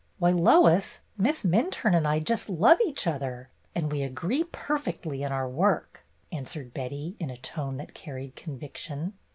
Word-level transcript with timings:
Why, 0.17 0.31
Lois, 0.31 0.99
Miss 1.15 1.43
Minturne 1.43 1.95
and 1.95 2.07
I 2.07 2.19
just 2.19 2.49
love 2.49 2.79
each 2.83 3.05
other, 3.05 3.51
and 3.75 3.91
we 3.91 4.01
agree 4.01 4.43
perfectly 4.43 5.21
in 5.21 5.31
our 5.31 5.47
work," 5.47 6.03
answered 6.31 6.73
Betty, 6.73 7.15
in 7.19 7.29
a 7.29 7.37
tone 7.37 7.77
that 7.77 7.93
carried 7.93 8.35
conviction. 8.35 9.13